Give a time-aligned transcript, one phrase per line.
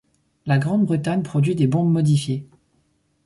[0.47, 2.47] La Grande-Bretagne produit des bombes modifiées.